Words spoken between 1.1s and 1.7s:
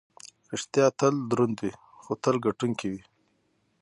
دروند